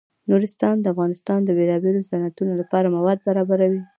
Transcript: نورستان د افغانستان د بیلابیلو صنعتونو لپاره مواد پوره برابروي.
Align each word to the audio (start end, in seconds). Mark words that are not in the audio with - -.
نورستان 0.29 0.75
د 0.81 0.85
افغانستان 0.93 1.39
د 1.43 1.49
بیلابیلو 1.57 2.07
صنعتونو 2.09 2.53
لپاره 2.61 2.93
مواد 2.95 3.17
پوره 3.25 3.43
برابروي. 3.49 3.81